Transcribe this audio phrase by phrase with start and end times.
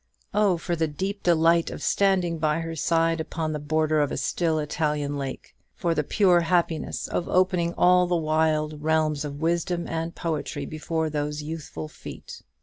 [0.33, 4.17] Oh, for the deep delight of standing by her side upon the border of a
[4.17, 9.87] still Italian lake; for the pure happiness of opening all the wild realms of wisdom
[9.87, 12.41] and poetry before those youthful feet!